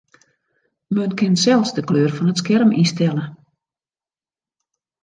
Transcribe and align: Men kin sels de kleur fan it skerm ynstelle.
Men 0.97 1.11
kin 1.21 1.35
sels 1.43 1.73
de 1.75 1.81
kleur 1.89 2.11
fan 2.15 2.31
it 2.31 2.41
skerm 2.41 2.69
ynstelle. 2.81 3.25